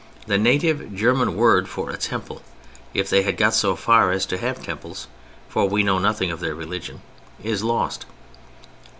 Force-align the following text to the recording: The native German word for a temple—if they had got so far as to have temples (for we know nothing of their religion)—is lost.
The 0.25 0.39
native 0.39 0.95
German 0.95 1.35
word 1.37 1.69
for 1.69 1.91
a 1.91 1.95
temple—if 1.95 3.07
they 3.07 3.21
had 3.21 3.37
got 3.37 3.53
so 3.53 3.75
far 3.75 4.11
as 4.11 4.25
to 4.25 4.39
have 4.39 4.63
temples 4.65 5.05
(for 5.47 5.69
we 5.69 5.83
know 5.83 5.99
nothing 5.99 6.31
of 6.31 6.39
their 6.39 6.55
religion)—is 6.55 7.61
lost. 7.61 8.07